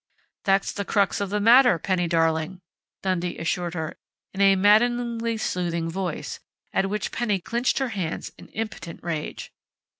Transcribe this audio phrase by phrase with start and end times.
[0.45, 2.61] "That's the crux of the matter, Penny darling!"
[3.03, 3.99] Dundee assured her
[4.33, 6.39] in a maddeningly soothing voice,
[6.73, 9.53] at which Penny clinched her hands in impotent rage.